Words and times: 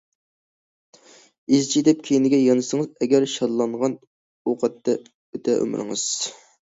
ئىزچى 1.57 1.83
دەپ 1.89 2.01
كەينىگە 2.07 2.39
يانسىڭىز 2.45 2.89
ئەگەر، 3.05 3.27
شاللانغان 3.35 3.95
ئوقەتتە 4.53 4.97
ئۆتە 5.11 5.59
ئۆمرىڭىز. 5.61 6.07